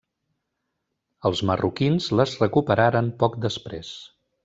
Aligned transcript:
Els 1.31 1.43
marroquins 1.51 2.09
les 2.21 2.35
recuperaren 2.45 3.15
poc 3.25 3.41
després. 3.49 3.97